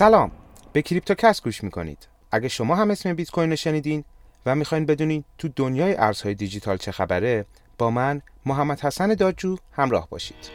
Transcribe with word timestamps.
سلام. 0.00 0.30
به 0.72 0.82
کریپتوکست 0.82 1.42
گوش 1.42 1.64
می‌کنید. 1.64 2.08
اگه 2.30 2.48
شما 2.48 2.74
هم 2.74 2.90
اسم 2.90 3.14
بیت 3.14 3.30
کوین 3.30 3.54
شنیدین 3.54 4.04
و 4.46 4.54
می‌خواین 4.54 4.86
بدونین 4.86 5.24
تو 5.38 5.48
دنیای 5.56 5.94
ارزهای 5.94 6.34
دیجیتال 6.34 6.76
چه 6.76 6.92
خبره 6.92 7.46
با 7.78 7.90
من 7.90 8.22
محمد 8.46 8.80
حسن 8.80 9.14
دادجو 9.14 9.56
همراه 9.72 10.08
باشید. 10.10 10.50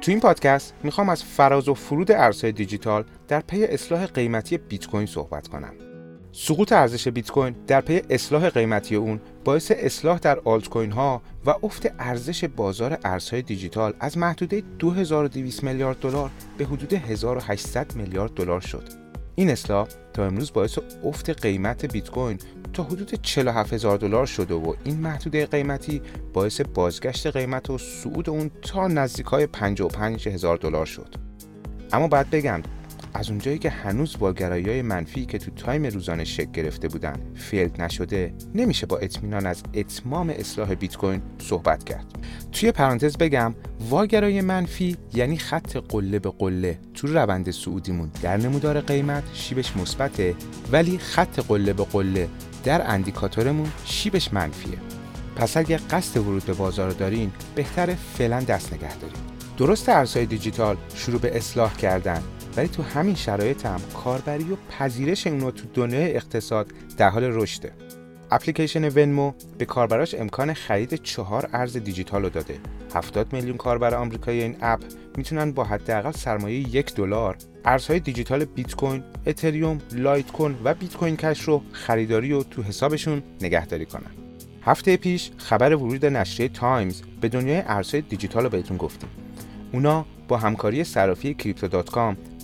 تو 0.00 0.10
این 0.10 0.20
پادکست 0.20 0.74
می‌خوام 0.82 1.08
از 1.08 1.24
فراز 1.24 1.68
و 1.68 1.74
فرود 1.74 2.12
ارزهای 2.12 2.52
دیجیتال 2.52 3.04
در 3.28 3.40
پی 3.40 3.64
اصلاح 3.64 4.06
قیمتی 4.06 4.58
بیت 4.58 4.86
کوین 4.86 5.06
صحبت 5.06 5.48
کنم. 5.48 5.91
سقوط 6.34 6.72
ارزش 6.72 7.08
بیت 7.08 7.30
کوین 7.30 7.54
در 7.66 7.80
پی 7.80 8.02
اصلاح 8.10 8.48
قیمتی 8.48 8.94
اون 8.96 9.20
باعث 9.44 9.72
اصلاح 9.76 10.18
در 10.18 10.38
آلت 10.44 10.68
کوین 10.68 10.92
ها 10.92 11.22
و 11.46 11.54
افت 11.62 11.92
ارزش 11.98 12.44
بازار 12.44 12.98
ارزهای 13.04 13.42
دیجیتال 13.42 13.94
از 14.00 14.18
محدوده 14.18 14.62
2200 14.78 15.62
میلیارد 15.64 16.00
دلار 16.00 16.30
به 16.58 16.64
حدود 16.64 16.92
1800 16.92 17.94
میلیارد 17.94 18.34
دلار 18.34 18.60
شد. 18.60 18.88
این 19.34 19.50
اصلاح 19.50 19.88
تا 20.12 20.26
امروز 20.26 20.52
باعث 20.52 20.78
افت 21.04 21.30
قیمت 21.30 21.92
بیت 21.92 22.10
کوین 22.10 22.38
تا 22.72 22.82
حدود 22.82 23.14
47 23.22 23.72
هزار 23.72 23.98
دلار 23.98 24.26
شده 24.26 24.54
و 24.54 24.74
این 24.84 24.96
محدوده 24.96 25.46
قیمتی 25.46 26.02
باعث 26.32 26.60
بازگشت 26.60 27.26
قیمت 27.26 27.70
و 27.70 27.78
صعود 27.78 28.30
اون 28.30 28.50
تا 28.62 28.88
نزدیک 28.88 29.26
های 29.26 29.46
55 29.46 30.28
هزار 30.28 30.56
دلار 30.56 30.86
شد. 30.86 31.14
اما 31.92 32.08
باید 32.08 32.30
بگم 32.30 32.62
از 33.14 33.30
اونجایی 33.30 33.58
که 33.58 33.70
هنوز 33.70 34.18
واگرایی 34.18 34.34
های 34.40 34.82
منفی 34.82 35.26
که 35.26 35.38
تو 35.38 35.50
تایم 35.50 35.86
روزانه 35.86 36.24
شکل 36.24 36.52
گرفته 36.52 36.88
بودن 36.88 37.16
fail 37.34 37.82
نشده 37.82 38.34
نمیشه 38.54 38.86
با 38.86 38.98
اطمینان 38.98 39.46
از 39.46 39.62
اتمام 39.74 40.30
اصلاح 40.30 40.74
بیت 40.74 40.96
کوین 40.96 41.22
صحبت 41.38 41.84
کرد. 41.84 42.06
توی 42.52 42.72
پرانتز 42.72 43.16
بگم 43.16 43.54
واگرایی 43.90 44.40
منفی 44.40 44.96
یعنی 45.14 45.38
خط 45.38 45.76
قله 45.76 46.18
به 46.18 46.30
قله 46.30 46.78
تو 46.94 47.06
روند 47.06 47.50
صعودیمون 47.50 48.10
در 48.22 48.36
نمودار 48.36 48.80
قیمت 48.80 49.22
شیبش 49.32 49.76
مثبته 49.76 50.34
ولی 50.72 50.98
خط 50.98 51.38
قله 51.38 51.72
به 51.72 51.84
قله 51.84 52.28
در 52.64 52.90
اندیکاتورمون 52.90 53.68
شیبش 53.84 54.32
منفیه. 54.32 54.78
پس 55.36 55.56
اگه 55.56 55.76
قصد 55.76 56.20
ورود 56.20 56.44
به 56.44 56.52
بازار 56.52 56.90
دارین 56.90 57.32
بهتر 57.54 57.94
فعلا 57.94 58.40
دست 58.40 58.72
نگه 58.72 58.96
دارین. 58.96 59.16
درست 59.56 59.88
ارزهای 59.88 60.26
دیجیتال 60.26 60.76
شروع 60.94 61.20
به 61.20 61.36
اصلاح 61.36 61.76
کردن. 61.76 62.22
ولی 62.56 62.68
تو 62.68 62.82
همین 62.82 63.14
شرایط 63.14 63.66
هم 63.66 63.80
کاربری 64.04 64.52
و 64.52 64.56
پذیرش 64.78 65.26
اونو 65.26 65.50
تو 65.50 65.64
دنیای 65.74 66.16
اقتصاد 66.16 66.66
در 66.96 67.08
حال 67.08 67.24
رشده 67.24 67.72
اپلیکیشن 68.30 68.88
Venmo 68.88 69.32
به 69.58 69.64
کاربراش 69.64 70.14
امکان 70.14 70.54
خرید 70.54 70.94
چهار 70.94 71.48
ارز 71.52 71.76
دیجیتال 71.76 72.22
رو 72.22 72.28
داده 72.28 72.58
70 72.94 73.32
میلیون 73.32 73.56
کاربر 73.56 73.94
آمریکایی 73.94 74.42
این 74.42 74.56
اپ 74.60 74.80
می‌تونن 75.16 75.52
با 75.52 75.64
حداقل 75.64 76.10
سرمایه 76.10 76.58
یک 76.74 76.94
دلار 76.94 77.36
ارزهای 77.64 78.00
دیجیتال 78.00 78.44
بیت 78.44 78.74
کوین، 78.74 79.02
اتریوم، 79.26 79.78
لایت 79.92 80.32
کوین 80.32 80.56
و 80.64 80.74
بیت 80.74 80.96
کوین 80.96 81.16
کش 81.16 81.40
رو 81.40 81.62
خریداری 81.72 82.32
و 82.32 82.42
تو 82.42 82.62
حسابشون 82.62 83.22
نگهداری 83.40 83.86
کنن. 83.86 84.10
هفته 84.62 84.96
پیش 84.96 85.30
خبر 85.36 85.74
ورود 85.74 86.06
نشریه 86.06 86.48
تایمز 86.48 87.02
به 87.20 87.28
دنیای 87.28 87.62
ارزهای 87.66 88.00
دیجیتال 88.00 88.42
رو 88.42 88.48
بهتون 88.48 88.76
گفتیم. 88.76 89.08
اونا 89.72 90.06
با 90.28 90.36
همکاری 90.36 90.84
صرافی 90.84 91.34
کریپتو 91.34 91.82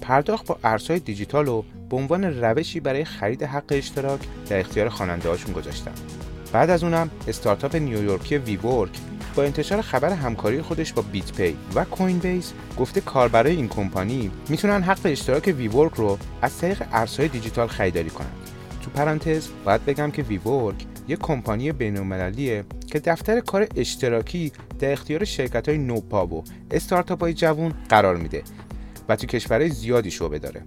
پرداخت 0.08 0.46
با 0.46 0.58
ارزهای 0.64 1.00
دیجیتال 1.00 1.46
رو 1.46 1.64
به 1.90 1.96
عنوان 1.96 2.24
روشی 2.24 2.80
برای 2.80 3.04
خرید 3.04 3.42
حق 3.42 3.64
اشتراک 3.70 4.20
در 4.48 4.60
اختیار 4.60 4.88
خواننده 4.88 5.28
هاشون 5.28 5.52
گذاشتن. 5.52 5.92
بعد 6.52 6.70
از 6.70 6.84
اونم 6.84 7.10
استارتاپ 7.28 7.76
نیویورکی 7.76 8.38
WeWork 8.38 8.90
با 9.36 9.42
انتشار 9.42 9.80
خبر 9.80 10.12
همکاری 10.12 10.62
خودش 10.62 10.92
با 10.92 11.02
BitPay 11.02 11.56
و 11.74 11.84
Coinbase 11.84 12.52
گفته 12.78 13.00
کاربرای 13.00 13.56
این 13.56 13.68
کمپانی 13.68 14.30
می‌تونن 14.48 14.82
حق 14.82 15.00
اشتراک 15.04 15.54
WeWork 15.58 15.94
رو 15.94 16.18
از 16.42 16.58
طریق 16.58 16.82
ارزهای 16.92 17.28
دیجیتال 17.28 17.68
خریداری 17.68 18.10
کنند. 18.10 18.36
تو 18.82 18.90
پرانتز 18.90 19.48
باید 19.64 19.84
بگم 19.84 20.10
که 20.10 20.22
WeWork 20.22 20.86
یک 21.08 21.18
کمپانی 21.18 21.72
بین‌المللیه 21.72 22.64
که 22.86 22.98
دفتر 22.98 23.40
کار 23.40 23.66
اشتراکی 23.76 24.52
در 24.78 24.92
اختیار 24.92 25.24
شرکت 25.24 25.68
های 25.68 25.78
نوپا 25.78 26.26
و 26.26 26.44
استارتاپ 26.70 27.30
جوون 27.30 27.72
قرار 27.88 28.16
میده 28.16 28.42
و 29.08 29.16
تو 29.16 29.26
کشورهای 29.26 29.70
زیادی 29.70 30.10
شعبه 30.10 30.38
داره. 30.38 30.62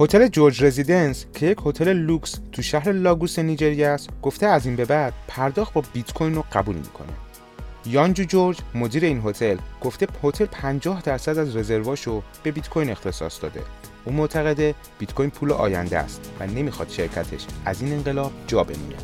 هتل 0.00 0.28
George 0.28 0.64
Residence 0.64 1.26
که 1.34 1.46
یک 1.46 1.58
هتل 1.66 1.92
لوکس 1.92 2.34
تو 2.52 2.62
شهر 2.62 2.92
لاگوس 2.92 3.38
نیجریه 3.38 3.86
است 3.86 4.08
گفته 4.22 4.46
از 4.46 4.66
این 4.66 4.76
به 4.76 4.84
بعد 4.84 5.12
پرداخت 5.28 5.74
با 5.74 5.82
بیت 5.92 6.12
کوین 6.12 6.34
رو 6.34 6.44
قبول 6.52 6.76
می‌کنه. 6.76 7.12
یانجو 7.86 8.24
جورج 8.24 8.58
مدیر 8.74 9.04
این 9.04 9.22
هتل 9.24 9.56
گفته 9.80 10.06
هتل 10.22 10.44
50 10.44 11.02
درصد 11.02 11.38
از 11.38 11.56
رزرواشو 11.56 12.22
به 12.42 12.50
بیت 12.50 12.68
کوین 12.68 12.90
اختصاص 12.90 13.42
داده. 13.42 13.62
او 14.04 14.12
معتقده 14.12 14.74
بیت 14.98 15.14
کوین 15.14 15.30
پول 15.30 15.52
آینده 15.52 15.98
است 15.98 16.32
و 16.40 16.46
نمی‌خواد 16.46 16.88
شرکتش 16.88 17.46
از 17.64 17.82
این 17.82 17.92
انقلاب 17.92 18.32
جا 18.46 18.64
بمونه. 18.64 18.96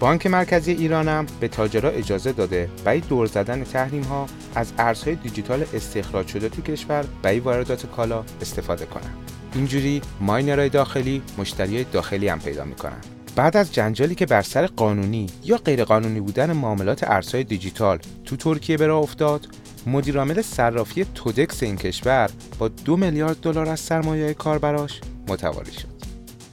بانک 0.00 0.26
مرکزی 0.26 0.72
ایران 0.72 1.08
هم 1.08 1.26
به 1.40 1.48
تاجرها 1.48 1.90
اجازه 1.90 2.32
داده 2.32 2.70
برای 2.84 3.00
دور 3.00 3.26
زدن 3.26 3.64
تحریم 3.64 4.02
ها 4.02 4.26
از 4.54 4.72
ارزهای 4.78 5.14
دیجیتال 5.14 5.64
استخراج 5.74 6.26
شده 6.26 6.48
تو 6.48 6.62
کشور 6.62 7.04
برای 7.22 7.40
واردات 7.40 7.86
کالا 7.86 8.24
استفاده 8.40 8.86
کنند. 8.86 9.30
اینجوری 9.54 10.02
ماینرهای 10.20 10.68
داخلی 10.68 11.22
مشتری 11.38 11.84
داخلی 11.84 12.28
هم 12.28 12.40
پیدا 12.40 12.64
می‌کنن. 12.64 13.00
بعد 13.36 13.56
از 13.56 13.74
جنجالی 13.74 14.14
که 14.14 14.26
بر 14.26 14.42
سر 14.42 14.66
قانونی 14.66 15.26
یا 15.44 15.56
غیرقانونی 15.56 16.20
بودن 16.20 16.52
معاملات 16.52 17.10
ارزهای 17.10 17.44
دیجیتال 17.44 17.98
تو 18.24 18.36
ترکیه 18.36 18.76
به 18.76 18.92
افتاد، 18.92 19.48
مدیرعامل 19.86 20.42
صرافی 20.42 21.06
تودکس 21.14 21.62
این 21.62 21.76
کشور 21.76 22.30
با 22.58 22.68
دو 22.68 22.96
میلیارد 22.96 23.40
دلار 23.40 23.68
از 23.68 23.80
سرمایه 23.80 24.34
کاربراش 24.34 25.00
متواری 25.28 25.72
شد. 25.72 25.99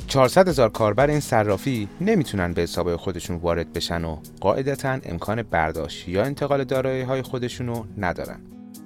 400 0.07 0.47
هزار 0.47 0.69
کاربر 0.69 1.07
این 1.09 1.19
صرافی 1.19 1.89
نمی‌تونن 2.01 2.53
به 2.53 2.61
حساب 2.61 2.95
خودشون 2.95 3.37
وارد 3.37 3.73
بشن 3.73 4.05
و 4.05 4.17
قاعدتا 4.41 4.99
امکان 5.03 5.43
برداشت 5.43 6.07
یا 6.07 6.23
انتقال 6.23 6.63
دارایی 6.63 7.01
های 7.01 7.21
خودشون 7.21 7.67
رو 7.67 7.85
ندارن. 7.97 8.39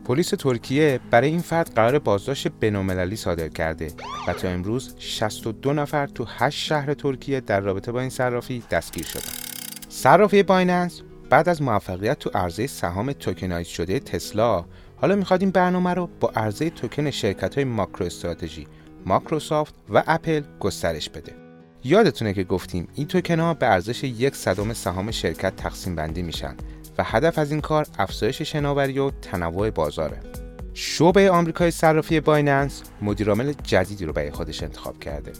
پلیس 0.05 0.29
ترکیه 0.29 0.99
برای 1.11 1.29
این 1.29 1.39
فرد 1.39 1.73
قرار 1.75 1.99
بازداشت 1.99 2.47
بین‌المللی 2.47 3.15
صادر 3.15 3.47
کرده 3.47 3.87
و 4.27 4.33
تا 4.33 4.47
امروز 4.47 4.95
62 4.97 5.73
نفر 5.73 6.07
تو 6.07 6.25
8 6.27 6.65
شهر 6.65 6.93
ترکیه 6.93 7.39
در 7.39 7.59
رابطه 7.59 7.91
با 7.91 8.01
این 8.01 8.09
صرافی 8.09 8.63
دستگیر 8.71 9.05
شدن. 9.05 9.33
صرافی 9.89 10.43
بایننس 10.43 11.01
بعد 11.29 11.49
از 11.49 11.61
موفقیت 11.61 12.19
تو 12.19 12.29
عرضه 12.33 12.67
سهام 12.67 13.11
tokenize 13.13 13.67
شده 13.67 13.99
تسلا 13.99 14.65
حالا 14.95 15.15
می‌خواد 15.15 15.41
این 15.41 15.51
برنامه 15.51 15.93
رو 15.93 16.09
با 16.19 16.31
عرضه 16.35 16.69
توکن 16.69 17.11
شرکت 17.11 17.55
های 17.55 17.63
MicroStrategy 17.63 18.67
مایکروسافت 19.06 19.75
و 19.89 20.03
اپل 20.07 20.41
گسترش 20.59 21.09
بده. 21.09 21.34
یادتونه 21.84 22.34
که 22.34 22.44
گفتیم 22.44 22.88
این 22.94 23.07
توکن 23.07 23.39
ها 23.39 23.53
به 23.53 23.67
ارزش 23.67 24.03
یک 24.03 24.35
صدم 24.35 24.73
سهام 24.73 25.12
شرکت 25.12 25.56
تقسیم 25.56 25.95
بندی 25.95 26.22
میشن 26.22 26.56
و 26.97 27.03
هدف 27.03 27.39
از 27.39 27.51
این 27.51 27.62
کار 27.62 27.88
افزایش 28.00 28.41
شناوری 28.41 29.00
و 29.00 29.12
تنوع 29.12 29.69
بازاره. 29.69 30.19
شعبه 30.73 31.31
آمریکای 31.31 31.72
صرافی 31.72 32.19
بایننس 32.19 32.84
مدیرعامل 33.01 33.53
جدیدی 33.63 34.06
رو 34.06 34.13
برای 34.13 34.31
خودش 34.31 34.63
انتخاب 34.63 35.00
کرده. 35.00 35.31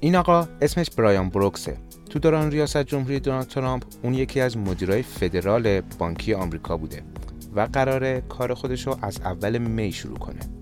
این 0.00 0.16
آقا 0.16 0.48
اسمش 0.62 0.90
برایان 0.90 1.28
بروکسه 1.28 1.76
تو 2.10 2.18
دوران 2.18 2.50
ریاست 2.50 2.82
جمهوری 2.82 3.20
دونالد 3.20 3.46
ترامپ 3.46 3.84
اون 4.02 4.14
یکی 4.14 4.40
از 4.40 4.56
مدیرای 4.56 5.02
فدرال 5.02 5.80
بانکی 5.80 6.34
آمریکا 6.34 6.76
بوده 6.76 7.02
و 7.54 7.60
قراره 7.72 8.22
کار 8.28 8.54
خودش 8.54 8.86
رو 8.86 8.98
از 9.02 9.20
اول 9.20 9.58
می 9.58 9.92
شروع 9.92 10.18
کنه. 10.18 10.57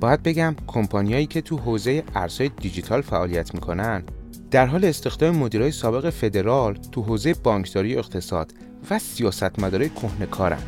باید 0.00 0.22
بگم 0.22 0.54
کمپانیایی 0.66 1.26
که 1.26 1.40
تو 1.40 1.56
حوزه 1.56 2.04
ارزهای 2.14 2.50
دیجیتال 2.60 3.00
فعالیت 3.00 3.54
می‌کنن 3.54 4.02
در 4.50 4.66
حال 4.66 4.84
استخدام 4.84 5.36
مدیرای 5.36 5.70
سابق 5.70 6.10
فدرال 6.10 6.74
تو 6.74 7.02
حوزه 7.02 7.34
بانکداری 7.34 7.96
اقتصاد 7.96 8.54
و 8.90 8.98
سیاستمدارای 8.98 9.88
کهنه‌کارن 9.88 10.62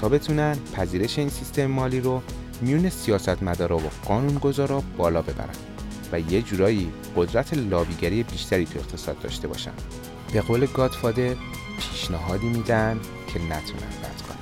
تا 0.00 0.08
بتونن 0.08 0.56
پذیرش 0.74 1.18
این 1.18 1.28
سیستم 1.28 1.66
مالی 1.66 2.00
رو 2.00 2.22
میون 2.60 2.88
سیاستمدارا 2.88 3.78
و 3.78 3.90
قانونگذارا 4.04 4.82
بالا 4.96 5.22
ببرن 5.22 5.54
و 6.12 6.20
یه 6.20 6.42
جورایی 6.42 6.92
قدرت 7.16 7.54
لابیگری 7.54 8.22
بیشتری 8.22 8.64
تو 8.64 8.78
اقتصاد 8.78 9.20
داشته 9.20 9.48
باشن. 9.48 9.72
به 10.32 10.40
قول 10.40 10.66
Godfather 10.66 11.34
پیشنهادی 11.78 12.48
میدن 12.48 13.00
که 13.26 13.38
نتونن 13.38 13.92
رد 14.02 14.22
کنن. 14.28 14.39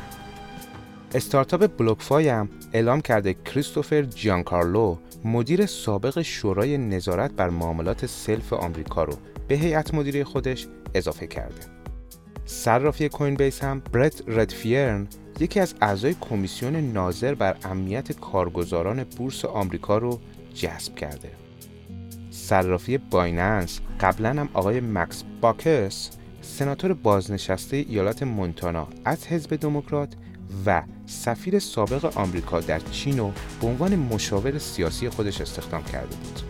استارتاپ 1.14 1.76
BlockFi 1.76 2.28
هم 2.28 2.49
اعلام 2.72 3.00
کرده 3.00 3.34
کریستوفر 3.34 4.02
جیانکارلو 4.02 4.96
مدیر 5.25 5.66
سابق 5.66 6.22
شورای 6.22 6.78
نظارت 6.78 7.32
بر 7.32 7.50
معاملات 7.50 8.06
سلف 8.06 8.52
آمریکا 8.52 9.05
رو 9.05 9.14
به 9.49 9.55
هیئت 9.55 9.94
مدیره 9.94 10.25
خودش 10.25 10.66
اضافه 10.94 11.26
کرده. 11.26 11.60
صرافی 12.44 13.08
Coinbase 13.08 13.64
هم 13.64 13.82
برت 13.93 14.22
ردفیرن 14.26 15.06
یکی 15.40 15.60
از 15.60 15.75
اعضای 15.81 16.14
کمیسیون 16.20 16.76
ناظر 16.76 17.34
بر 17.34 17.56
امنیت 17.64 18.12
کارگزاران 18.12 19.04
بورس 19.04 19.44
آمریکا 19.44 19.99
رو 19.99 20.20
جذب 20.54 20.94
کرده. 20.94 21.31
صرافی 22.31 22.99
بایننس 22.99 23.81
قبلا 24.00 24.31
هم 24.31 24.49
آقای 24.54 24.81
مکس 24.81 25.25
باکس 25.40 26.11
سناتور 26.43 26.93
بازنشسته 26.93 27.76
ایالت 27.76 28.22
مونتانا 28.22 28.88
از 29.04 29.26
حزب 29.26 29.56
دموکرات 29.56 30.14
و 30.66 30.82
سفیر 31.06 31.58
سابق 31.58 32.18
آمریکا 32.18 32.60
در 32.60 32.78
چین 32.78 33.20
رو 33.20 33.30
به 33.60 33.66
عنوان 33.66 33.96
مشاور 33.96 34.58
سیاسی 34.58 35.08
خودش 35.08 35.40
استخدام 35.40 35.82
کرده 35.82 36.16
بود. 36.16 36.40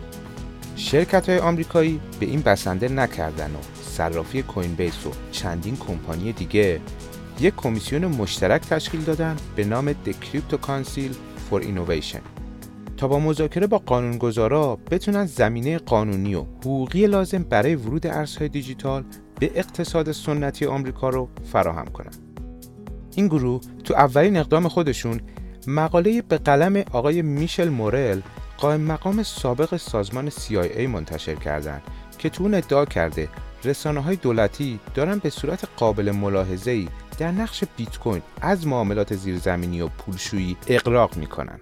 شرکت 0.75 1.29
های 1.29 1.39
آمریکایی 1.39 1.99
به 2.19 2.25
این 2.25 2.41
بسنده 2.41 2.89
نکردن 2.89 3.51
و 3.51 3.57
صرافی 3.83 4.41
Coinbase 4.41 5.05
و 5.05 5.11
چندین 5.31 5.77
کمپانی 5.77 6.31
دیگه 6.31 6.81
یک 7.39 7.55
کمیسیون 7.55 8.05
مشترک 8.05 8.61
تشکیل 8.61 9.01
دادن 9.01 9.35
به 9.55 9.65
نام 9.65 9.93
The 9.93 10.09
Crypto 10.09 10.55
Council 10.67 11.13
for 11.51 11.63
Innovation 11.63 12.21
تا 12.97 13.07
با 13.07 13.19
مذاکره 13.19 13.67
با 13.67 13.77
قانونگذارا 13.77 14.77
بتونن 14.91 15.25
زمینه 15.25 15.77
قانونی 15.77 16.35
و 16.35 16.41
حقوقی 16.41 17.07
لازم 17.07 17.43
برای 17.43 17.75
ورود 17.75 18.07
ارزهای 18.07 18.49
دیجیتال 18.49 19.03
به 19.39 19.51
اقتصاد 19.55 20.11
سنتی 20.11 20.65
آمریکا 20.65 21.09
رو 21.09 21.29
فراهم 21.51 21.85
کنن. 21.85 22.28
این 23.19 23.27
گروه 23.27 23.61
تو 23.83 23.93
اولین 23.93 24.37
اقدام 24.37 24.67
خودشون 24.67 25.21
مقاله 25.67 26.21
به 26.21 26.37
قلم 26.37 26.83
آقای 26.91 27.21
میشل 27.21 27.69
مورل 27.69 28.21
قائم 28.57 28.81
مقام 28.81 29.23
سابق 29.23 29.77
سازمان 29.77 30.29
CIA 30.29 30.79
منتشر 30.79 31.35
کردند 31.35 31.81
که 32.17 32.29
تو 32.29 32.43
اون 32.43 32.53
ادعا 32.53 32.85
کرده 32.85 33.29
رسانه 33.63 33.99
های 33.99 34.15
دولتی 34.15 34.79
دارن 34.93 35.17
به 35.17 35.29
صورت 35.29 35.67
قابل 35.77 36.11
ملاحظه‌ای 36.11 36.87
در 37.17 37.31
نقش 37.31 37.63
بیت 37.77 37.97
کوین 37.97 38.21
از 38.41 38.67
معاملات 38.67 39.15
زیرزمینی 39.15 39.81
و 39.81 39.87
پولشویی 39.87 40.57
اغراق 40.67 41.17
می‌کنن. 41.17 41.59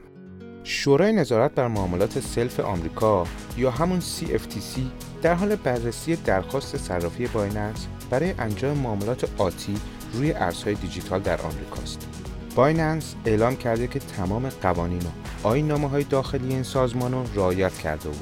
شورای 0.64 1.14
نظارت 1.14 1.52
بر 1.56 1.68
معاملات 1.68 2.20
سلف 2.20 2.60
آمریکا 2.60 3.24
یا 3.58 3.72
همون 3.72 4.00
CFTC 4.00 4.80
در 5.22 5.34
حال 5.34 5.56
بررسی 5.56 6.16
درخواست 6.16 6.78
صرافی 6.78 7.28
بایننس 7.28 7.88
برای 8.10 8.34
انجام 8.40 8.78
معاملات 8.78 9.30
آتی 9.38 9.76
روی 10.14 10.32
ارزهای 10.32 10.76
دیجیتال 10.76 11.22
در 11.22 11.42
آمریکاست. 11.42 12.08
بایننس 12.56 13.16
اعلام 13.26 13.56
کرده 13.56 13.88
که 13.88 14.00
تمام 14.00 14.50
قوانین 14.50 15.02
و 15.02 15.48
آیین 15.48 15.72
های 15.72 16.04
داخلی 16.04 16.54
این 16.54 16.64
سازمان 16.64 17.12
رو 17.12 17.24
رعایت 17.36 17.74
کرده 17.74 18.10
و 18.10 18.14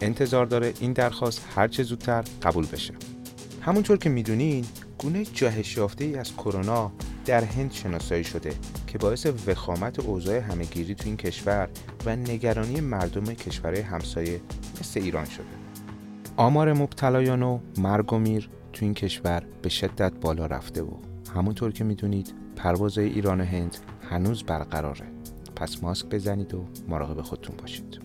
انتظار 0.00 0.46
داره 0.46 0.74
این 0.80 0.92
درخواست 0.92 1.46
هرچه 1.56 1.82
زودتر 1.82 2.24
قبول 2.42 2.66
بشه. 2.66 2.94
همونطور 3.60 3.98
که 3.98 4.10
می‌دونین 4.10 4.64
گونه 4.98 5.24
جهش 5.24 5.76
یافته 5.76 6.04
ای 6.04 6.16
از 6.16 6.32
کرونا 6.32 6.92
در 7.24 7.44
هند 7.44 7.72
شناسایی 7.72 8.24
شده 8.24 8.52
که 8.86 8.98
باعث 8.98 9.26
وخامت 9.46 10.00
اوضاع 10.00 10.38
همهگیری 10.38 10.94
تو 10.94 11.02
این 11.06 11.16
کشور 11.16 11.68
و 12.06 12.16
نگرانی 12.16 12.80
مردم 12.80 13.24
کشورهای 13.24 13.82
همسایه 13.82 14.40
مثل 14.80 15.00
ایران 15.00 15.24
شده. 15.24 15.44
آمار 16.36 16.72
مبتلایان 16.72 17.42
و 17.42 17.58
مرگ 17.78 18.12
و 18.12 18.18
میر 18.18 18.50
تو 18.72 18.84
این 18.84 18.94
کشور 18.94 19.42
به 19.62 19.68
شدت 19.68 20.12
بالا 20.20 20.46
رفته 20.46 20.82
و 20.82 21.11
همونطور 21.34 21.72
که 21.72 21.84
می‌دونید 21.84 22.34
پروازهای 22.56 23.08
ایران 23.08 23.40
و 23.40 23.44
هند 23.44 23.76
هنوز 24.10 24.42
برقراره. 24.42 25.06
پس 25.56 25.82
ماسک 25.82 26.06
بزنید 26.06 26.54
و 26.54 26.64
مراقب 26.88 27.22
خودتون 27.22 27.56
باشید. 27.56 28.00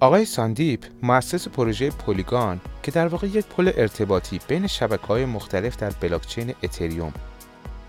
آقای 0.00 0.24
ساندیپ 0.24 0.84
مؤسس 1.02 1.48
پروژه 1.48 1.90
Polygon 1.90 2.60
که 2.82 2.90
در 2.90 3.08
واقع 3.08 3.26
یک 3.26 3.46
پل 3.46 3.72
ارتباطی 3.76 4.40
بین 4.48 4.66
شبکه 4.66 5.06
های 5.06 5.24
مختلف 5.24 5.76
در 5.76 5.90
بلاکچین 5.90 6.54
اتریوم 6.62 7.12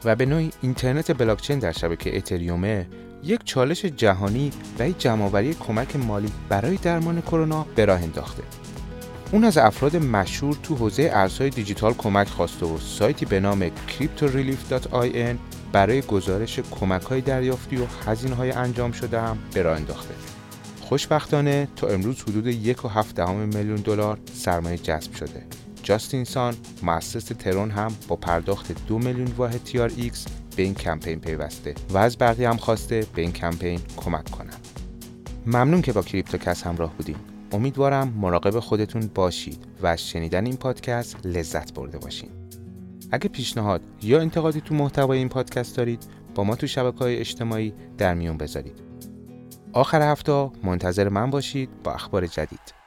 و 0.06 0.16
به 0.16 0.26
نوعی 0.26 0.52
اینترنت 0.62 1.18
بلاکچین 1.18 1.60
در 1.60 1.72
شبکه 1.72 2.18
اتریومه 2.18 2.88
یک 3.24 3.44
چالش 3.44 3.86
جهانی 3.86 4.52
برای 4.78 4.94
جمعآوری 4.94 5.54
کمک 5.54 5.96
مالی 5.96 6.32
برای 6.50 6.76
درمان 6.76 7.22
کرونا 7.22 7.66
به 7.76 7.86
راه 7.86 8.02
انداخته. 8.02 8.44
اون 9.32 9.44
از 9.44 9.58
افراد 9.58 9.96
مشهور 9.96 10.58
تو 10.64 10.76
حوزه 10.76 11.10
ارزهای 11.14 11.50
دیجیتال 11.50 11.94
کمک 11.94 12.28
خواسته 12.28 12.66
و 12.66 12.78
سایتی 12.78 13.26
به 13.26 13.40
نام 13.40 13.68
cryptorelief.in 13.70 15.36
برای 15.72 16.02
گزارش 16.02 16.60
کمک 16.60 17.02
های 17.02 17.22
دریافتی 17.22 17.78
و 17.78 17.86
هزینه 18.06 18.36
های 18.36 18.52
انجام 18.52 18.92
شده 18.92 19.22
هم 19.22 19.38
به 19.54 19.62
راه 19.62 19.78
انداخته. 19.78 20.14
خوشبختانه 20.82 21.68
تا 21.76 21.88
امروز 21.88 22.22
حدود 22.22 22.48
یک 22.48 22.86
و 22.86 22.88
هفت 22.88 23.16
دهم 23.16 23.36
میلیون 23.36 23.76
دلار 23.76 24.18
سرمایه 24.34 24.78
جذب 24.78 25.14
شده. 25.14 25.46
جاستین 25.84 26.24
سان 26.24 26.56
مؤسس 26.84 27.26
ترون 27.26 27.72
هم 27.72 27.96
با 28.08 28.16
پرداخت 28.16 28.88
دو 28.88 29.00
میلیون 29.00 29.28
واحد 29.38 29.70
ایکس 29.98 30.26
به 30.56 30.64
این 30.64 30.74
کمپین 30.74 31.20
پیوسته 31.20 31.76
و 31.90 31.98
از 31.98 32.18
بقیه 32.18 32.50
هم 32.50 32.58
خواسته 32.58 33.06
به 33.16 33.22
این 33.22 33.32
کمپین 33.32 33.80
کمک 33.98 34.32
کنن. 34.32 34.58
ممنون 35.46 35.82
که 35.82 35.94
با 35.94 36.02
کریپتوکست 36.02 36.64
همراه 36.64 36.94
بودیم. 36.98 37.39
امیدوارم 37.52 38.14
مراقب 38.18 38.60
خودتون 38.60 39.10
باشید 39.16 39.66
و 39.82 39.88
از 39.88 40.10
شنیدن 40.10 40.46
این 40.46 40.58
پادکست 40.58 41.26
لذت 41.26 41.74
برده 41.74 41.98
باشین. 41.98 42.30
اگه 43.12 43.30
پیشنهاد 43.30 43.82
یا 44.02 44.22
انتقادی 44.22 44.62
تو 44.62 44.76
محتوای 44.76 45.18
این 45.18 45.30
پادکست 45.30 45.78
دارید 45.78 46.04
با 46.36 46.44
ما 46.44 46.56
تو 46.56 46.68
شبکه 46.68 47.00
های 47.00 47.18
اجتماعی 47.18 47.74
در 47.98 48.14
میون 48.14 48.38
بذارید. 48.38 48.82
آخر 49.74 50.12
هفته 50.12 50.52
منتظر 50.64 51.10
من 51.10 51.30
باشید 51.30 51.70
با 51.84 51.94
اخبار 51.94 52.28
جدید 52.28 52.79